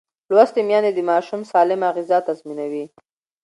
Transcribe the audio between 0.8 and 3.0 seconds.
د ماشوم سالمه غذا تضمینوي.